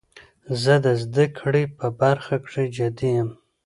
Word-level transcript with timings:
زه 0.61 0.73
د 0.85 0.87
زده 1.03 1.25
کړي 1.39 1.63
په 1.77 1.85
برخه 2.01 2.35
کښي 2.43 2.65
جدي 2.77 3.09
یم. 3.17 3.29